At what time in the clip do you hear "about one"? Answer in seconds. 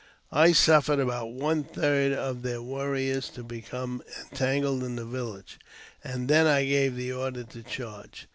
0.97-1.63